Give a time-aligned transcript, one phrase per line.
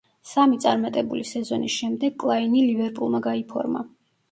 [0.27, 3.89] სამი წარმატებული სეზონის შემდეგ კლაინი „ლივერპულმა“ გაიფორმა.